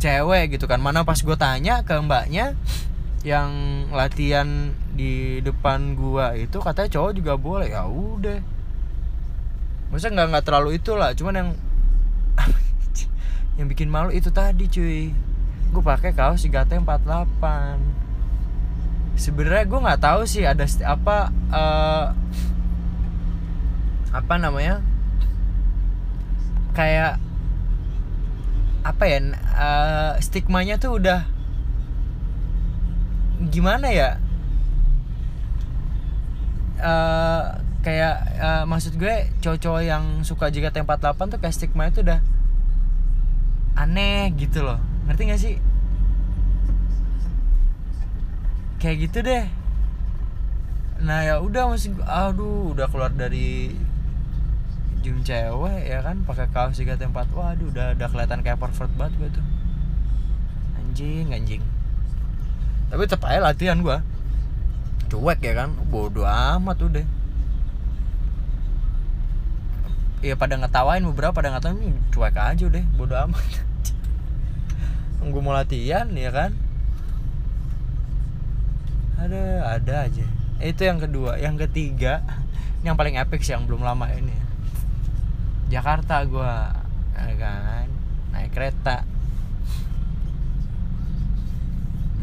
cewek 0.00 0.56
gitu 0.56 0.64
kan. 0.64 0.80
Mana 0.80 1.04
pas 1.04 1.20
gue 1.20 1.36
tanya 1.36 1.84
ke 1.84 1.94
mbaknya 2.00 2.56
yang 3.26 3.50
latihan 3.90 4.70
di 4.94 5.42
depan 5.42 5.98
gua 5.98 6.38
itu 6.38 6.62
katanya 6.62 6.94
cowok 6.94 7.12
juga 7.18 7.34
boleh. 7.34 7.74
Ya 7.74 7.82
udah. 7.90 8.38
Maksudnya 9.90 10.22
nggak 10.22 10.28
nggak 10.30 10.44
terlalu 10.46 10.78
itulah, 10.78 11.10
cuman 11.18 11.34
yang 11.34 11.50
yang 13.58 13.66
bikin 13.66 13.90
malu 13.90 14.14
itu 14.14 14.30
tadi 14.30 14.70
cuy. 14.70 15.10
Gue 15.72 15.82
pakai 15.82 16.12
kaos 16.12 16.44
GT 16.44 16.82
48. 16.82 16.86
Sebenarnya 19.16 19.64
gue 19.64 19.80
nggak 19.80 20.02
tahu 20.02 20.20
sih 20.28 20.44
ada 20.44 20.64
apa 20.84 21.32
uh, 21.50 22.12
apa 24.12 24.34
namanya? 24.36 24.84
Kayak 26.76 27.16
apa 28.86 29.04
ya 29.08 29.18
uh, 29.56 30.12
stigmanya 30.22 30.76
tuh 30.78 31.00
udah 31.00 31.24
gimana 33.48 33.88
ya? 33.90 34.20
Uh, 36.76 37.56
kayak 37.86 38.18
uh, 38.42 38.64
maksud 38.66 38.98
gue 38.98 39.30
cowok-cowok 39.38 39.82
yang 39.86 40.26
suka 40.26 40.50
JKT48 40.50 41.18
tuh 41.22 41.38
kayak 41.38 41.54
stigma 41.54 41.86
itu 41.86 42.02
udah 42.02 42.18
aneh 43.78 44.34
gitu 44.34 44.66
loh 44.66 44.82
ngerti 45.06 45.22
gak 45.30 45.40
sih? 45.40 45.56
Kayak 48.82 48.96
gitu 49.08 49.18
deh. 49.24 49.46
Nah 51.02 51.22
ya 51.22 51.38
udah 51.40 51.70
masih 51.70 51.94
aduh 52.04 52.74
udah 52.74 52.90
keluar 52.90 53.12
dari 53.14 53.74
gym 55.00 55.22
cewek 55.22 55.86
ya 55.86 56.02
kan? 56.02 56.26
Pakai 56.26 56.50
kaos 56.50 56.76
JKT4 56.76 57.30
waduh 57.32 57.68
udah 57.70 57.94
udah 57.94 58.08
kelihatan 58.10 58.42
kayak 58.42 58.58
pervert 58.58 58.90
banget 58.98 59.14
gue 59.22 59.28
tuh. 59.40 59.46
Anjing 60.82 61.30
anjing. 61.32 61.62
Tapi 62.90 63.02
tetap 63.06 63.26
latihan 63.26 63.78
gue 63.80 63.98
cuek 65.06 65.38
ya 65.40 65.54
kan? 65.54 65.70
Bodoh 65.88 66.26
amat 66.26 66.82
udah. 66.82 67.06
Ya 70.24 70.34
pada 70.34 70.58
ngetawain 70.58 71.06
beberapa 71.06 71.30
pada 71.30 71.54
ngetawain 71.54 72.02
cuek 72.10 72.34
aja 72.34 72.66
deh 72.66 72.82
bodo 72.98 73.14
amat 73.14 73.46
gue 75.30 75.42
mau 75.42 75.54
latihan 75.54 76.06
ya 76.14 76.30
kan? 76.30 76.54
Ada 79.16 79.42
ada 79.78 79.94
aja. 80.06 80.26
Itu 80.62 80.82
yang 80.86 81.02
kedua. 81.02 81.40
Yang 81.40 81.68
ketiga 81.68 82.22
yang 82.86 82.94
paling 82.94 83.18
epic 83.18 83.42
sih 83.42 83.54
yang 83.54 83.66
belum 83.66 83.82
lama 83.82 84.06
ini. 84.14 84.34
Jakarta 85.66 86.22
gue 86.22 86.52
ya 87.16 87.34
kan? 87.40 87.86
Naik 88.30 88.50
kereta. 88.54 89.02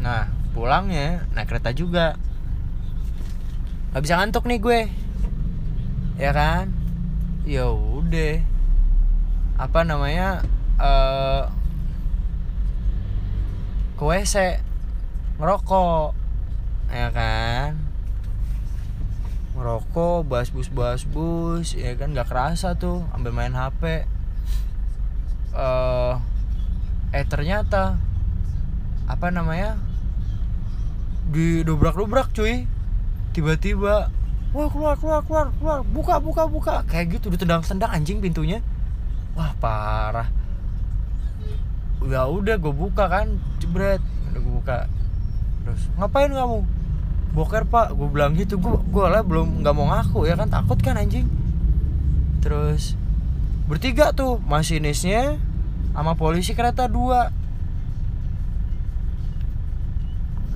Nah 0.00 0.32
pulangnya 0.56 1.28
naik 1.36 1.52
kereta 1.52 1.76
juga. 1.76 2.16
Nggak 3.92 4.02
bisa 4.02 4.14
ngantuk 4.16 4.44
nih 4.48 4.60
gue. 4.62 4.80
Ya 6.16 6.30
kan? 6.32 6.72
Ya 7.44 7.68
udah. 7.68 8.40
Apa 9.60 9.86
namanya 9.86 10.42
uh, 10.80 11.46
ke 13.94 14.02
WC 14.02 14.58
ngerokok. 15.38 16.14
Ya 16.90 17.08
kan? 17.14 17.78
Ngerokok 19.54 20.26
bas 20.26 20.50
bus 20.50 20.68
bas 20.70 21.02
bus 21.06 21.78
ya 21.78 21.94
kan? 21.94 22.10
Nggak 22.14 22.30
kerasa 22.30 22.74
tuh 22.74 23.06
ambil 23.14 23.30
main 23.30 23.54
HP 23.54 24.06
uh, 25.54 26.18
eh, 27.14 27.22
eh 27.22 27.24
ternyata 27.26 27.98
apa 29.06 29.30
namanya? 29.30 29.78
Di 31.30 31.62
dobrak 31.62 31.94
dobrak 31.94 32.34
cuy. 32.34 32.66
Tiba-tiba 33.34 34.10
wah 34.54 34.68
keluar 34.70 34.94
keluar 34.98 35.22
keluar 35.26 35.46
keluar. 35.58 35.78
Buka 35.86 36.18
buka 36.18 36.42
buka. 36.50 36.74
Kayak 36.90 37.18
gitu 37.18 37.30
ditendang-tendang 37.30 37.90
anjing 37.94 38.18
pintunya. 38.18 38.58
Wah 39.34 39.50
parah 39.58 40.43
ya 42.04 42.28
udah 42.28 42.56
gue 42.60 42.74
buka 42.74 43.08
kan 43.08 43.40
jebret. 43.60 44.02
Udah 44.32 44.40
gue 44.40 44.54
buka. 44.60 44.78
Terus 45.64 45.82
ngapain 45.96 46.28
kamu? 46.28 46.58
Boker 47.32 47.64
pak. 47.66 47.96
Gue 47.96 48.08
bilang 48.12 48.36
gitu. 48.36 48.60
Gue 48.60 48.76
gue 48.76 49.06
lah 49.08 49.24
belum 49.24 49.64
nggak 49.64 49.74
mau 49.74 49.88
ngaku 49.88 50.28
ya 50.28 50.36
kan? 50.36 50.48
Takut 50.52 50.78
kan 50.80 51.00
anjing? 51.00 51.26
Terus 52.44 53.00
bertiga 53.64 54.12
tuh 54.12 54.36
masinisnya 54.44 55.40
sama 55.96 56.12
polisi 56.12 56.52
kereta 56.52 56.84
dua. 56.84 57.32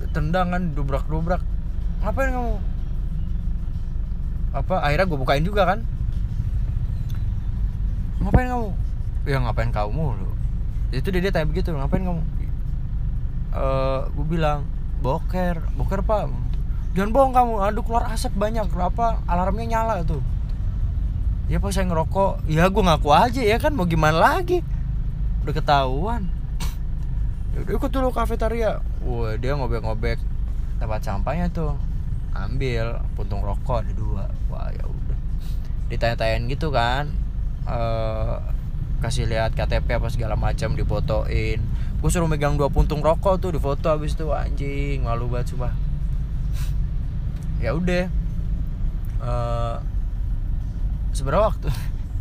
Tendangan 0.09 0.73
dobrak 0.73 1.05
dobrak 1.05 1.41
ngapain 2.01 2.33
kamu? 2.33 2.55
Apa 4.49 4.81
akhirnya 4.81 5.05
gue 5.05 5.19
bukain 5.19 5.45
juga 5.45 5.65
kan. 5.65 5.79
Ngapain 8.21 8.49
kamu? 8.49 8.69
Ya 9.29 9.37
ngapain 9.41 9.69
kamu 9.69 10.05
lu 10.17 10.38
itu 10.89 11.07
dia, 11.13 11.29
tanya 11.29 11.45
begitu 11.45 11.69
ngapain 11.69 12.01
kamu? 12.01 12.17
Uh, 12.17 12.25
eh, 13.53 13.99
gue 14.13 14.25
bilang 14.25 14.65
boker 14.99 15.61
boker 15.77 16.01
pak. 16.01 16.29
Jangan 16.97 17.09
bohong 17.13 17.33
kamu 17.33 17.53
aduh 17.61 17.83
keluar 17.85 18.09
asap 18.09 18.33
banyak 18.35 18.65
apa 18.73 19.21
alarmnya 19.29 19.77
nyala 19.77 20.01
tuh. 20.01 20.21
Ya 21.49 21.57
pas 21.61 21.73
saya 21.73 21.89
ngerokok. 21.89 22.45
Ya 22.49 22.69
gue 22.69 22.83
ngaku 22.83 23.09
aja 23.09 23.41
ya 23.41 23.57
kan 23.61 23.73
mau 23.73 23.85
gimana 23.85 24.17
lagi? 24.17 24.61
Udah 25.45 25.53
ketahuan. 25.53 26.29
Ya 27.53 27.65
udah 27.65 27.73
ikut 27.77 27.91
dulu 27.93 28.09
kafetaria. 28.13 28.81
Wah 29.05 29.33
dia 29.37 29.53
ngobek-ngobek 29.57 30.21
tempat 30.81 31.01
sampahnya 31.05 31.49
tuh 31.49 31.73
ambil 32.33 33.01
puntung 33.17 33.41
rokok 33.41 33.85
ada 33.85 33.93
dua. 33.93 34.25
Wah 34.49 34.69
ya 34.73 34.85
udah. 34.85 35.17
Ditanya-tanyain 35.89 36.49
gitu 36.49 36.73
kan 36.73 37.09
eh 37.69 38.37
kasih 38.99 39.25
lihat 39.27 39.55
KTP 39.55 39.95
apa 39.95 40.11
segala 40.11 40.35
macam 40.35 40.75
difotoin 40.75 41.59
gue 41.99 42.09
suruh 42.11 42.31
megang 42.31 42.55
dua 42.55 42.71
puntung 42.71 43.03
rokok 43.03 43.43
tuh 43.43 43.51
difoto 43.51 43.91
habis 43.91 44.15
itu 44.15 44.31
anjing 44.31 45.03
malu 45.03 45.27
banget 45.27 45.55
coba 45.55 45.75
ya 47.63 47.75
udah. 47.75 48.07
Eh 49.19 49.77
seberapa 51.11 51.51
waktu? 51.51 51.67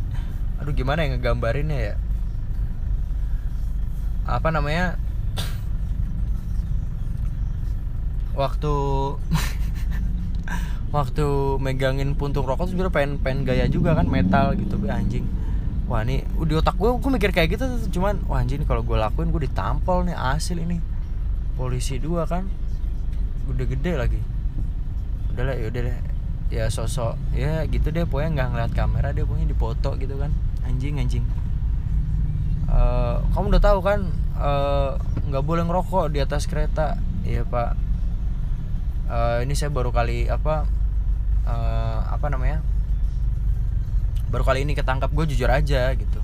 Aduh 0.59 0.75
gimana 0.75 1.07
ya 1.07 1.15
ngegambarinnya 1.15 1.79
ya? 1.79 1.95
Apa 4.27 4.51
namanya? 4.51 4.99
Waktu 8.35 8.75
waktu 10.97 11.27
megangin 11.63 12.19
puntung 12.19 12.43
rokok 12.43 12.67
tuh 12.67 12.75
sebenarnya 12.75 12.95
pengen 12.95 13.13
pengen 13.23 13.41
gaya 13.47 13.71
juga 13.71 13.95
kan 13.95 14.11
metal 14.11 14.59
gitu 14.59 14.75
anjing 14.91 15.27
wah 15.89 16.05
nih 16.05 16.21
di 16.21 16.55
otak 16.55 16.77
gue 16.77 17.01
gue 17.01 17.11
mikir 17.17 17.33
kayak 17.33 17.57
gitu 17.57 17.65
tuh, 17.65 17.89
cuman 17.97 18.21
wah 18.29 18.45
anjing 18.45 18.61
kalau 18.69 18.85
gue 18.85 18.95
lakuin 18.95 19.33
gue 19.33 19.49
ditampol 19.49 20.05
nih 20.05 20.15
hasil 20.15 20.61
ini. 20.61 20.79
Polisi 21.57 21.99
dua 21.99 22.29
kan 22.29 22.47
gede-gede 23.49 23.97
lagi. 23.97 24.21
Udah 25.33 25.49
lah 25.49 25.57
yaudah 25.57 25.83
deh. 25.89 25.99
Ya 26.49 26.69
sosok 26.73 27.17
ya 27.37 27.65
gitu 27.69 27.93
deh 27.93 28.09
pokoknya 28.09 28.31
nggak 28.37 28.49
ngeliat 28.53 28.73
kamera 28.77 29.13
deh 29.17 29.25
pokoknya 29.25 29.49
dipoto 29.49 29.97
gitu 29.97 30.15
kan. 30.21 30.31
Anjing 30.69 31.01
anjing. 31.01 31.25
Eh, 32.69 33.17
kamu 33.33 33.57
udah 33.57 33.63
tahu 33.65 33.81
kan 33.81 34.05
eh, 34.39 34.93
nggak 35.29 35.45
boleh 35.45 35.65
ngerokok 35.65 36.13
di 36.13 36.21
atas 36.21 36.45
kereta. 36.45 37.01
Iya 37.25 37.49
pak. 37.49 37.75
Eh, 39.09 39.39
ini 39.49 39.57
saya 39.57 39.73
baru 39.73 39.89
kali 39.89 40.29
apa 40.29 40.69
eh, 41.49 42.01
apa 42.13 42.29
namanya 42.29 42.61
baru 44.29 44.45
kali 44.45 44.65
ini 44.65 44.73
ketangkap 44.77 45.11
gue 45.13 45.25
jujur 45.35 45.49
aja 45.49 45.93
gitu. 45.97 46.21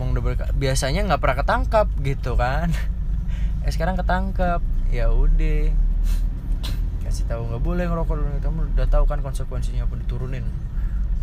Berka- 0.00 0.50
biasanya 0.56 1.04
nggak 1.06 1.20
pernah 1.20 1.36
ketangkap 1.44 1.86
gitu 2.00 2.34
kan. 2.34 2.72
Eh 3.60 3.68
sekarang 3.68 3.92
ketangkap 4.00 4.64
ya 4.88 5.12
udah. 5.12 5.68
Kasih 7.04 7.28
tahu 7.28 7.52
nggak 7.52 7.60
boleh 7.60 7.84
ngerokok 7.84 8.14
dulu 8.16 8.28
kamu 8.40 8.58
udah 8.72 8.88
tahu 8.88 9.04
kan 9.04 9.20
konsekuensinya 9.20 9.84
apa 9.84 10.00
diturunin. 10.00 10.48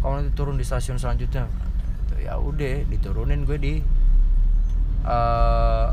Kalau 0.06 0.22
nanti 0.22 0.30
turun 0.38 0.54
di 0.54 0.62
stasiun 0.62 1.02
selanjutnya. 1.02 1.50
Gitu, 1.50 2.30
ya 2.30 2.38
udah 2.38 2.86
diturunin 2.94 3.42
gue 3.42 3.58
di 3.58 3.74
eh 5.08 5.88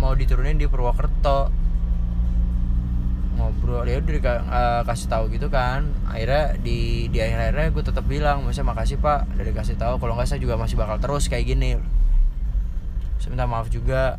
mau 0.00 0.12
diturunin 0.16 0.56
di 0.56 0.64
Purwokerto 0.64 1.52
ngobrol. 3.36 3.84
Ya 3.84 4.00
udah 4.00 4.38
eh, 4.40 4.82
kasih 4.86 5.06
tahu 5.10 5.24
gitu 5.34 5.50
kan. 5.50 5.90
Akhirnya 6.08 6.56
di 6.62 7.10
di 7.10 7.18
akhir 7.20 7.50
akhirnya 7.50 7.68
gue 7.74 7.84
tetap 7.84 8.04
bilang 8.06 8.46
maksudnya 8.46 8.72
makasih 8.72 8.96
pak 9.02 9.28
udah 9.34 9.44
dikasih 9.44 9.76
tahu. 9.76 9.98
Kalau 9.98 10.14
nggak 10.16 10.28
saya 10.30 10.40
juga 10.40 10.54
masih 10.56 10.76
bakal 10.78 10.96
terus 11.02 11.26
kayak 11.28 11.44
gini. 11.44 11.76
Saya 13.20 13.30
minta 13.34 13.46
maaf 13.50 13.68
juga. 13.68 14.16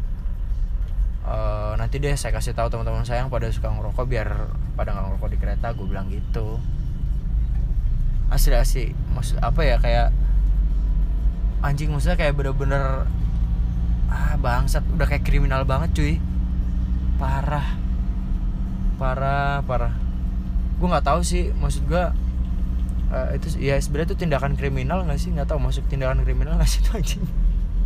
Eh, 1.26 1.74
nanti 1.82 1.98
deh 1.98 2.14
saya 2.14 2.36
kasih 2.38 2.54
tahu 2.54 2.70
teman-teman 2.70 3.02
saya 3.02 3.26
yang 3.26 3.34
pada 3.34 3.50
suka 3.50 3.74
ngerokok 3.74 4.06
biar 4.06 4.30
pada 4.78 4.94
nggak 4.94 5.06
ngerokok 5.10 5.30
di 5.34 5.38
kereta 5.42 5.68
gue 5.74 5.86
bilang 5.90 6.08
gitu. 6.14 6.62
Asli 8.30 8.54
asli. 8.54 8.86
Maksud 9.16 9.42
apa 9.42 9.62
ya 9.66 9.82
kayak 9.82 10.14
anjing 11.66 11.90
maksudnya 11.90 12.20
kayak 12.20 12.38
bener-bener 12.38 13.10
ah 14.06 14.38
bangsat 14.38 14.86
udah 14.94 15.08
kayak 15.10 15.26
kriminal 15.26 15.66
banget 15.66 15.90
cuy. 15.98 16.14
Parah 17.18 17.85
parah 18.96 19.62
parah. 19.64 19.94
Gue 20.80 20.88
nggak 20.88 21.06
tahu 21.06 21.20
sih 21.22 21.52
maksud 21.56 21.88
gue 21.88 22.04
eh, 23.12 23.30
itu 23.40 23.48
ya 23.60 23.76
sebenarnya 23.80 24.16
itu 24.16 24.18
tindakan 24.26 24.54
kriminal 24.60 25.04
nggak 25.04 25.20
sih? 25.20 25.32
Nggak 25.32 25.52
tahu 25.52 25.60
masuk 25.62 25.86
tindakan 25.88 26.24
kriminal 26.24 26.56
nggak 26.56 26.70
sih 26.70 26.80
itu 26.84 26.92
anjing? 26.96 27.24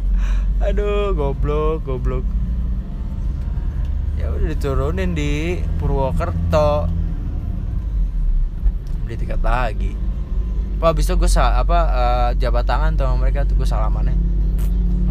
Aduh 0.65 1.13
goblok 1.17 1.86
goblok. 1.86 2.25
Ya 4.19 4.29
udah 4.29 4.47
diturunin 4.51 5.15
di 5.15 5.63
Purwokerto. 5.79 6.91
Beli 9.05 9.15
tiket 9.15 9.41
lagi. 9.41 9.95
Wah, 10.79 10.95
abis 10.95 11.12
itu 11.12 11.19
gue 11.19 11.29
apa 11.36 11.77
eh, 11.91 12.29
jabat 12.39 12.63
tangan 12.63 12.95
sama 12.95 13.27
mereka 13.27 13.43
tuh 13.43 13.60
gue 13.60 13.67
salamannya. 13.67 14.15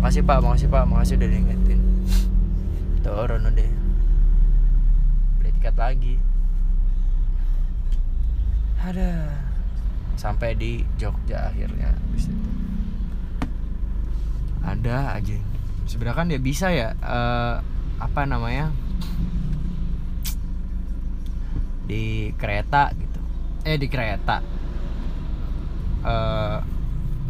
Makasih 0.01 0.23
pak 0.25 0.39
makasih 0.41 0.69
pak 0.71 0.85
makasih 0.89 1.15
udah 1.21 1.29
diingetin. 1.29 1.81
Turun 3.05 3.49
beli 3.49 3.78
tiket 5.59 5.75
lagi. 5.75 6.15
Ada. 8.79 9.35
Sampai 10.15 10.55
di 10.55 10.87
Jogja 10.95 11.51
akhirnya 11.51 11.91
abis 12.15 12.31
itu 12.31 12.51
ada 14.63 15.19
aja. 15.19 15.35
Sebenarnya 15.91 16.19
kan 16.19 16.31
dia 16.31 16.39
bisa 16.39 16.71
ya 16.71 16.95
eh, 16.95 17.55
apa 17.99 18.23
namanya? 18.23 18.71
Di 21.91 22.31
kereta 22.39 22.95
gitu. 22.95 23.21
Eh 23.67 23.75
di 23.83 23.91
kereta. 23.91 24.39
Eh 26.07 26.59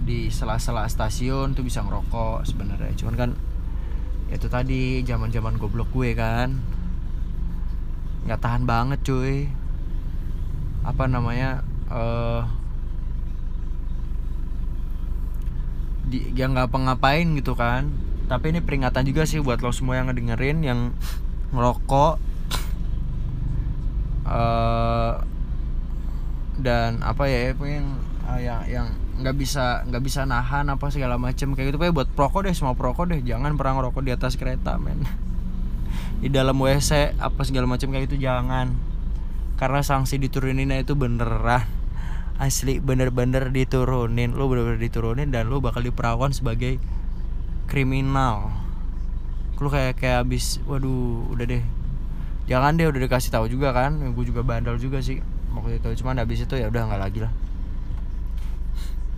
di 0.08 0.32
sela-sela 0.32 0.88
stasiun 0.88 1.52
tuh 1.52 1.64
bisa 1.64 1.84
ngerokok 1.84 2.44
sebenarnya. 2.44 2.92
Cuman 2.96 3.16
kan 3.16 3.30
itu 4.28 4.48
tadi 4.48 5.04
zaman-zaman 5.04 5.56
goblok 5.56 5.88
gue 5.92 6.12
kan 6.12 6.77
nggak 8.26 8.40
tahan 8.40 8.64
banget 8.64 8.98
cuy. 9.04 9.46
Apa 10.82 11.04
namanya 11.04 11.60
eh 11.92 12.42
di 16.08 16.32
yang 16.32 16.56
nggak 16.56 16.72
ngapain 16.72 17.36
gitu 17.36 17.52
kan. 17.52 17.92
Tapi 18.28 18.52
ini 18.52 18.60
peringatan 18.64 19.04
juga 19.08 19.24
sih 19.24 19.40
buat 19.40 19.60
lo 19.60 19.72
semua 19.72 20.00
yang 20.00 20.08
ngedengerin 20.08 20.64
yang 20.64 20.80
ngerokok. 21.52 22.14
Eh 24.28 25.14
dan 26.58 26.98
apa 27.06 27.30
ya 27.30 27.54
yang 27.54 27.86
yang 28.38 28.60
yang 28.66 28.86
nggak 29.18 29.36
bisa 29.38 29.86
nggak 29.86 30.02
bisa 30.04 30.24
nahan 30.24 30.72
apa 30.72 30.88
segala 30.88 31.20
macem. 31.20 31.52
Kayak 31.52 31.72
gitu 31.72 31.78
Pokoknya 31.78 31.96
buat 31.96 32.08
perokok 32.12 32.40
deh 32.48 32.54
semua 32.56 32.72
perokok 32.72 33.12
deh. 33.12 33.20
Jangan 33.20 33.56
pernah 33.60 33.80
ngerokok 33.80 34.02
di 34.04 34.12
atas 34.12 34.36
kereta 34.40 34.80
men 34.80 35.27
di 36.18 36.28
dalam 36.28 36.58
WC 36.58 37.14
apa 37.22 37.46
segala 37.46 37.70
macam 37.70 37.94
kayak 37.94 38.10
itu 38.10 38.18
jangan. 38.18 38.74
Karena 39.58 39.82
sanksi 39.82 40.18
dituruninnya 40.18 40.82
itu 40.82 40.94
beneran. 40.94 41.66
Asli 42.38 42.78
bener-bener 42.78 43.50
diturunin. 43.50 44.34
Lo 44.34 44.46
bener-bener 44.46 44.78
diturunin 44.78 45.30
dan 45.30 45.50
lo 45.50 45.58
bakal 45.58 45.82
diperawan 45.82 46.30
sebagai 46.30 46.78
kriminal. 47.66 48.54
Lu 49.58 49.70
kayak 49.70 49.98
kayak 49.98 50.26
abis 50.26 50.62
waduh 50.66 51.26
udah 51.34 51.46
deh. 51.46 51.64
Jangan 52.46 52.78
deh 52.78 52.86
udah 52.86 53.00
dikasih 53.02 53.34
tahu 53.34 53.50
juga 53.50 53.74
kan. 53.74 53.98
Gue 54.14 54.26
juga 54.26 54.46
bandel 54.46 54.78
juga 54.78 55.02
sih 55.02 55.22
waktu 55.54 55.82
itu. 55.82 56.02
Cuman 56.02 56.18
habis 56.22 56.42
itu 56.42 56.54
ya 56.54 56.70
udah 56.70 56.82
nggak 56.86 57.02
lagi 57.02 57.18
lah. 57.22 57.32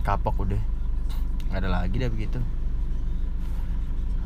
Kapok 0.01 0.49
udah. 0.49 0.61
Nggak 1.49 1.59
ada 1.61 1.69
lagi 1.69 1.95
dah 2.01 2.09
begitu 2.09 2.60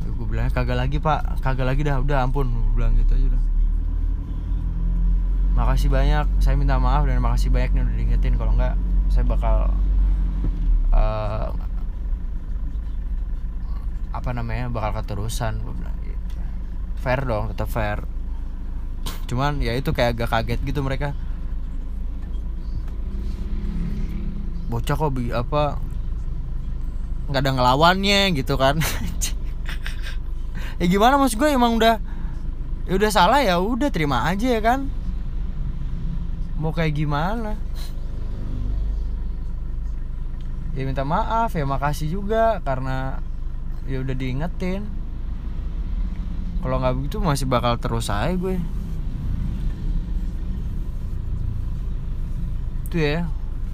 gue 0.06 0.28
bilang 0.30 0.48
kagak 0.54 0.78
lagi 0.78 1.02
pak. 1.02 1.42
Kagak 1.42 1.66
lagi 1.66 1.82
dah. 1.82 1.98
Udah 2.00 2.22
ampun. 2.22 2.50
Gue 2.50 2.74
bilang 2.78 2.94
gitu 2.98 3.18
aja 3.18 3.26
udah 3.34 3.44
makasih 5.56 5.88
banyak. 5.88 6.28
Saya 6.44 6.60
minta 6.60 6.76
maaf 6.78 7.08
dan 7.08 7.24
makasih 7.24 7.50
banyak 7.50 7.72
nih 7.74 7.82
udah 7.82 7.96
diingetin. 7.96 8.36
Kalau 8.36 8.54
nggak 8.54 8.76
saya 9.08 9.24
bakal 9.24 9.72
eh, 10.92 11.48
apa 14.12 14.30
namanya 14.36 14.68
bakal 14.70 15.02
keterusan. 15.02 15.64
Gue 15.64 15.74
bilang 15.74 15.96
gitu. 16.04 16.36
Fair 17.00 17.24
dong 17.24 17.50
tetap 17.56 17.72
fair. 17.72 18.04
Cuman 19.26 19.64
ya 19.64 19.74
itu 19.74 19.90
kayak 19.96 20.20
agak 20.20 20.30
kaget 20.30 20.60
gitu 20.62 20.84
mereka. 20.84 21.16
Bocah 24.70 24.96
kok 24.98 25.14
apa 25.32 25.80
nggak 27.26 27.42
ada 27.42 27.52
ngelawannya 27.58 28.38
gitu 28.38 28.54
kan 28.54 28.78
ya 30.76 30.86
gimana 30.92 31.16
maksud 31.16 31.40
gue 31.40 31.50
emang 31.52 31.80
udah 31.80 31.98
ya 32.86 32.94
udah 32.94 33.12
salah 33.12 33.42
ya 33.42 33.58
udah 33.58 33.90
terima 33.90 34.28
aja 34.28 34.46
ya 34.46 34.62
kan? 34.62 34.88
Mau 36.60 36.72
kayak 36.72 36.96
gimana? 36.96 37.60
Ya 40.76 40.84
minta 40.84 41.08
maaf 41.08 41.56
ya 41.56 41.64
makasih 41.64 42.12
juga 42.20 42.60
karena 42.62 43.24
ya 43.88 44.04
udah 44.04 44.16
diingetin. 44.16 44.84
Kalau 46.60 46.82
nggak 46.82 46.96
begitu 47.00 47.18
masih 47.24 47.48
bakal 47.48 47.80
terus 47.80 48.12
aja 48.12 48.36
gue. 48.36 48.60
Itu 52.90 52.98
ya 53.00 53.30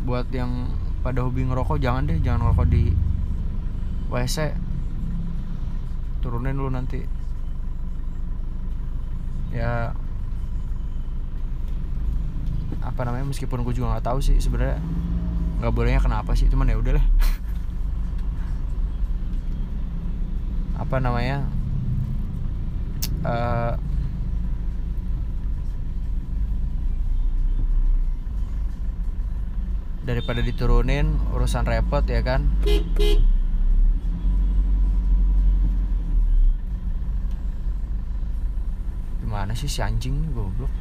buat 0.05 0.29
yang 0.29 0.69
pada 1.01 1.25
hobi 1.25 1.45
ngerokok 1.45 1.81
jangan 1.81 2.05
deh 2.05 2.21
jangan 2.21 2.45
ngerokok 2.45 2.67
di 2.69 2.93
WC 4.13 4.53
turunin 6.21 6.55
lu 6.55 6.69
nanti. 6.69 7.03
Ya 9.51 9.91
apa 12.81 13.01
namanya 13.05 13.27
meskipun 13.29 13.61
gue 13.67 13.75
juga 13.77 13.97
nggak 13.97 14.07
tahu 14.07 14.23
sih 14.23 14.39
sebenarnya 14.41 14.79
nggak 15.61 15.73
bolehnya 15.75 16.01
kenapa 16.01 16.33
sih 16.37 16.47
cuman 16.47 16.71
ya 16.71 16.77
udahlah. 16.79 17.05
Apa 20.81 20.97
namanya 20.97 21.45
uh, 23.21 23.77
daripada 30.01 30.41
diturunin 30.41 31.21
urusan 31.31 31.63
repot 31.63 32.01
ya 32.09 32.25
kan 32.25 32.49
gimana 39.51 39.67
sih 39.67 39.67
si 39.67 39.83
anjing 39.83 40.31
goblok? 40.31 40.71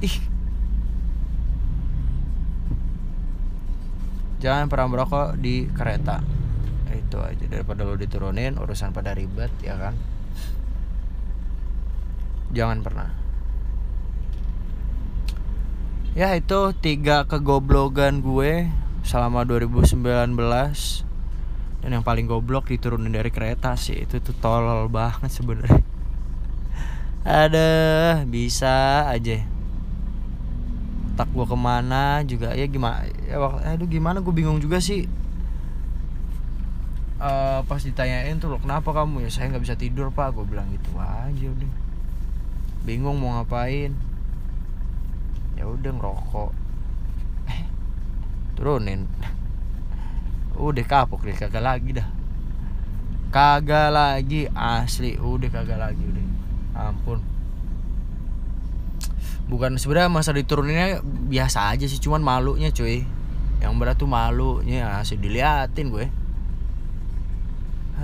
Ih. 0.00 0.16
Jangan 4.40 4.72
pernah 4.72 4.88
merokok 4.88 5.36
di 5.36 5.68
kereta. 5.68 6.24
Itu 6.88 7.20
aja 7.20 7.44
daripada 7.44 7.84
lo 7.84 7.92
diturunin 7.92 8.56
urusan 8.56 8.96
pada 8.96 9.12
ribet 9.12 9.52
ya 9.60 9.76
kan? 9.76 9.92
Jangan 12.56 12.80
pernah. 12.80 13.12
Ya 16.16 16.32
itu 16.40 16.72
tiga 16.80 17.28
kegoblogan 17.28 18.24
gue 18.24 18.72
selama 19.04 19.44
2019 19.44 19.92
dan 21.80 21.96
yang 21.96 22.04
paling 22.04 22.28
goblok 22.28 22.68
diturunin 22.68 23.12
dari 23.12 23.32
kereta 23.32 23.72
sih 23.72 24.04
itu 24.04 24.20
tuh 24.20 24.36
tolol 24.36 24.92
banget 24.92 25.32
sebenarnya. 25.32 25.80
Ada 27.24 27.70
bisa 28.28 29.08
aja. 29.08 29.40
Tak 31.16 31.28
gue 31.32 31.44
ke 31.48 31.56
mana 31.56 32.20
juga? 32.24 32.52
Ya 32.52 32.68
gimana 32.68 33.08
ya 33.24 33.40
aduh 33.76 33.88
gimana? 33.88 34.20
Gue 34.20 34.32
bingung 34.36 34.60
juga 34.60 34.80
sih. 34.80 35.08
Uh, 37.20 37.60
pas 37.68 37.80
ditanyain 37.80 38.40
tuh 38.40 38.56
kenapa 38.60 38.92
kamu? 38.96 39.28
Ya 39.28 39.30
saya 39.32 39.52
nggak 39.52 39.64
bisa 39.64 39.76
tidur 39.76 40.12
pak. 40.12 40.36
Gue 40.36 40.44
bilang 40.44 40.68
gitu 40.72 40.96
aja 41.00 41.46
udah. 41.48 41.72
Bingung 42.84 43.20
mau 43.20 43.40
ngapain. 43.40 43.96
Ya 45.56 45.64
udah 45.68 45.92
ngerokok. 45.92 46.52
Eh, 47.48 47.64
turunin 48.56 49.08
udah 50.60 50.84
kapok 50.84 51.24
deh 51.24 51.32
kagak 51.32 51.64
lagi 51.64 51.96
dah. 51.96 52.08
Kagak 53.32 53.88
lagi 53.94 54.44
asli. 54.52 55.16
Udah 55.16 55.48
kagak 55.48 55.80
lagi 55.80 56.02
udah. 56.04 56.26
Ampun. 56.76 57.18
Bukan 59.48 59.80
sebenarnya 59.80 60.12
masa 60.12 60.30
dituruninnya 60.30 61.02
biasa 61.02 61.74
aja 61.74 61.88
sih 61.88 61.98
cuman 61.98 62.20
malunya 62.20 62.68
cuy. 62.70 63.02
Yang 63.64 63.72
berat 63.80 63.96
tuh 63.96 64.10
malunya 64.10 65.00
asli. 65.00 65.16
Diliatin 65.16 65.88
gue. 65.88 66.06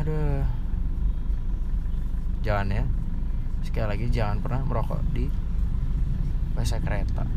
Aduh. 0.01 0.43
Jangan 2.41 2.67
ya. 2.73 2.85
Sekali 3.67 3.87
lagi 3.87 4.07
jangan 4.09 4.41
pernah 4.41 4.63
merokok 4.65 5.03
di 5.11 5.27
masa 6.55 6.81
kereta. 6.81 7.29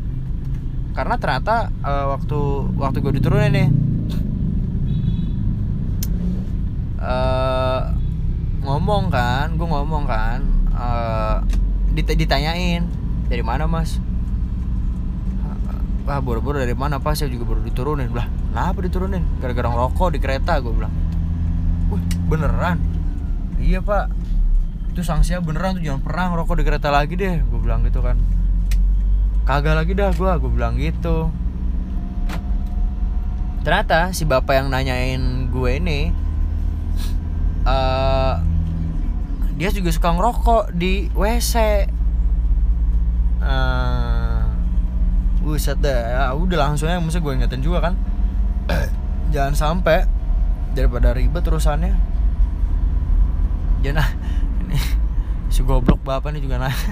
Karena 0.94 1.16
ternyata 1.20 1.70
uh, 1.86 2.18
waktu 2.18 2.40
waktu 2.78 2.98
gue 3.02 3.14
diturunin 3.22 3.52
nih 3.54 3.70
uh, 7.00 7.96
ngomong 8.62 9.08
kan 9.10 9.56
gue 9.56 9.68
ngomong 9.68 10.04
kan 10.06 10.44
uh, 10.76 11.40
ditanyain 11.96 12.86
dari 13.32 13.44
mana 13.44 13.66
mas? 13.66 13.98
Wah 16.10 16.18
buru-buru 16.26 16.58
dari 16.58 16.74
mana 16.74 16.98
pas 16.98 17.14
saya 17.14 17.30
juga 17.30 17.54
baru 17.54 17.62
diturunin. 17.62 18.10
Lah 18.10 18.26
kenapa 18.50 18.82
diturunin? 18.82 19.22
Gara-gara 19.38 19.70
ngerokok 19.70 20.18
di 20.18 20.20
kereta 20.20 20.58
gue 20.58 20.74
bilang. 20.74 20.90
Wah 21.94 22.02
beneran? 22.26 22.82
Iya 23.62 23.86
pak. 23.86 24.10
Itu 24.90 25.06
sanksinya 25.06 25.38
beneran 25.46 25.78
tuh 25.78 25.86
jangan 25.86 26.02
pernah 26.02 26.34
ngerokok 26.34 26.56
di 26.58 26.64
kereta 26.66 26.90
lagi 26.90 27.14
deh 27.14 27.46
gue 27.46 27.60
bilang 27.62 27.86
gitu 27.86 28.02
kan. 28.02 28.18
Kagak 29.46 29.78
lagi 29.78 29.94
dah 29.94 30.10
gue 30.10 30.32
gue 30.42 30.50
bilang 30.50 30.82
gitu. 30.82 31.30
Ternyata 33.62 34.10
si 34.10 34.26
bapak 34.26 34.66
yang 34.66 34.74
nanyain 34.74 35.54
gue 35.54 35.72
ini 35.78 36.10
uh, 37.70 38.34
dia 39.60 39.70
juga 39.70 39.94
suka 39.94 40.10
ngerokok 40.16 40.74
di 40.74 41.12
WC 41.14 41.86
uh, 43.44 44.42
buset 45.44 45.78
deh 45.84 45.92
ya 45.92 46.32
udah 46.32 46.58
langsung 46.70 46.88
ya 46.88 46.98
maksudnya 46.98 47.26
gue 47.26 47.34
ingetin 47.38 47.62
juga 47.62 47.92
kan. 47.92 47.94
Jangan 49.34 49.54
sampai 49.54 50.10
daripada 50.74 51.14
ribet 51.14 51.46
urusannya. 51.46 51.94
Jangan 53.86 54.10
ini 54.66 54.80
si 55.54 55.62
goblok 55.62 56.02
bapak 56.02 56.34
ini 56.34 56.42
juga 56.42 56.58
nanya. 56.58 56.78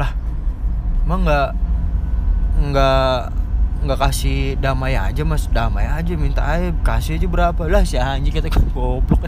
Lah 0.00 0.12
emang 1.04 1.26
nggak 1.26 1.50
nggak 2.70 3.39
nggak 3.80 4.00
kasih 4.00 4.56
damai 4.60 4.96
aja 4.96 5.22
mas. 5.24 5.48
Damai 5.48 5.88
aja 5.88 6.12
minta 6.16 6.44
aja 6.44 6.70
kasih 6.84 7.16
aja 7.16 7.26
berapa. 7.26 7.62
Lah 7.68 7.84
si 7.84 7.96
anjing 7.96 8.32
kata 8.32 8.52
goblok. 8.72 9.26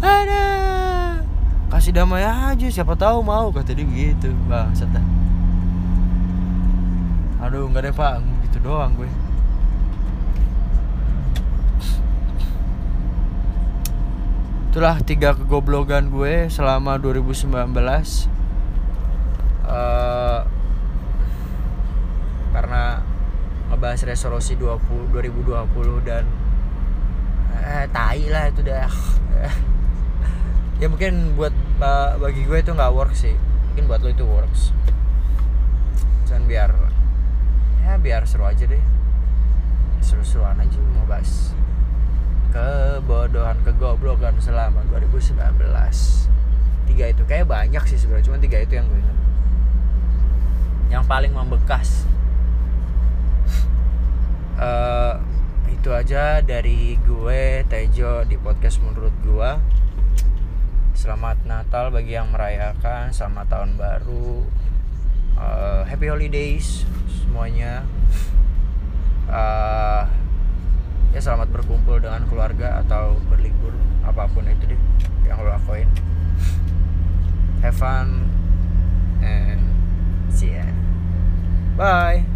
Ada. 0.00 0.44
Kasih 1.72 1.92
damai 1.92 2.24
aja 2.24 2.66
siapa 2.72 2.96
tahu 2.96 3.20
mau 3.20 3.52
kata 3.52 3.76
dia 3.76 3.84
begitu 3.84 4.32
bang 4.48 4.72
dah. 4.72 5.06
Aduh 7.46 7.68
nggak 7.68 7.90
deh 7.90 7.94
pak. 7.94 8.24
Gitu 8.48 8.58
doang 8.64 8.96
gue. 8.96 9.10
Itulah 14.76 15.00
tiga 15.00 15.32
kegoblogan 15.32 16.12
gue 16.12 16.52
selama 16.52 17.00
2019 17.00 17.48
uh, 19.64 20.44
karena 22.52 23.00
ngebahas 23.76 24.08
resolusi 24.08 24.56
20 24.56 25.12
2020 25.12 26.08
dan 26.08 26.24
eh 27.60 27.84
tai 27.92 28.24
lah 28.32 28.48
itu 28.48 28.64
dah. 28.64 28.88
Ya 30.76 30.92
mungkin 30.92 31.32
buat 31.40 31.56
bagi 32.20 32.44
gue 32.44 32.60
itu 32.60 32.68
nggak 32.72 32.92
work 32.92 33.16
sih. 33.16 33.32
Mungkin 33.72 33.88
buat 33.88 34.00
lo 34.04 34.12
itu 34.12 34.28
works. 34.28 34.76
Dan 36.28 36.44
biar 36.44 36.68
ya 37.80 37.96
biar 37.96 38.28
seru 38.28 38.44
aja 38.44 38.64
deh. 38.68 38.84
Seru-seruan 40.04 40.60
aja 40.60 40.76
mau 40.92 41.08
bahas 41.08 41.56
kebodohan 42.52 43.56
kegoblokan 43.64 44.36
selama 44.40 44.84
2019 44.88 45.36
tiga 46.88 47.04
itu 47.12 47.22
kayak 47.28 47.44
banyak 47.48 47.84
sih 47.84 48.00
sebenarnya 48.00 48.24
cuma 48.32 48.36
tiga 48.40 48.60
itu 48.60 48.76
yang 48.76 48.88
gue 48.88 49.00
ingat. 49.00 49.18
Yang 50.92 51.04
paling 51.08 51.32
membekas 51.32 52.04
uh, 54.56 55.20
itu 55.70 55.92
aja 55.92 56.40
dari 56.42 56.96
gue 57.04 57.62
Tejo 57.68 58.24
di 58.26 58.36
podcast 58.40 58.82
menurut 58.82 59.14
gue 59.22 59.50
Selamat 60.96 61.36
Natal 61.44 61.92
bagi 61.92 62.16
yang 62.16 62.32
merayakan, 62.32 63.12
selamat 63.12 63.52
tahun 63.52 63.70
baru, 63.76 64.48
uh, 65.36 65.84
happy 65.84 66.08
holidays 66.08 66.88
semuanya. 67.20 67.84
Uh, 69.28 70.08
ya 71.12 71.20
selamat 71.20 71.52
berkumpul 71.52 72.00
dengan 72.00 72.24
keluarga 72.24 72.80
atau 72.80 73.12
berlibur 73.28 73.76
apa 74.08 74.24
pun 74.32 74.48
itu 74.48 74.72
deh 74.72 74.80
yang 75.28 75.36
lo 75.36 75.52
lakuin. 75.52 75.92
Have 77.60 77.76
fun 77.76 78.32
and 79.20 79.60
see 80.32 80.56
ya. 80.56 80.64
Bye. 81.76 82.35